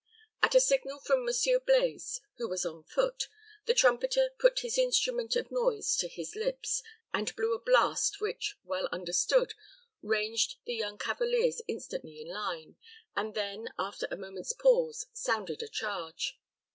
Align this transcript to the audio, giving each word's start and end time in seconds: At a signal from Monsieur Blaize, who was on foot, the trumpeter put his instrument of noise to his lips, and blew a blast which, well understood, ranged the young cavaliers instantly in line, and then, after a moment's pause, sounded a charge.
At 0.41 0.55
a 0.55 0.59
signal 0.59 0.97
from 0.97 1.23
Monsieur 1.23 1.59
Blaize, 1.59 2.21
who 2.37 2.49
was 2.49 2.65
on 2.65 2.81
foot, 2.83 3.27
the 3.67 3.75
trumpeter 3.75 4.31
put 4.39 4.61
his 4.61 4.79
instrument 4.79 5.35
of 5.35 5.51
noise 5.51 5.95
to 5.97 6.07
his 6.07 6.35
lips, 6.35 6.81
and 7.13 7.35
blew 7.35 7.53
a 7.53 7.59
blast 7.61 8.19
which, 8.19 8.57
well 8.63 8.89
understood, 8.91 9.53
ranged 10.01 10.55
the 10.65 10.73
young 10.73 10.97
cavaliers 10.97 11.61
instantly 11.67 12.19
in 12.19 12.29
line, 12.29 12.77
and 13.15 13.35
then, 13.35 13.67
after 13.77 14.07
a 14.09 14.17
moment's 14.17 14.53
pause, 14.53 15.05
sounded 15.13 15.61
a 15.61 15.67
charge. 15.67 16.39